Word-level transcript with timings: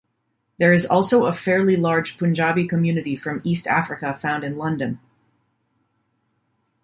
There 0.57 0.73
is 0.73 0.87
also 0.87 1.27
a 1.27 1.31
fairly 1.31 1.75
large 1.75 2.17
Punjabi 2.17 2.65
community 2.67 3.15
from 3.15 3.39
East 3.43 3.67
Africa 3.67 4.15
found 4.15 4.43
in 4.43 4.57
London. 4.57 4.99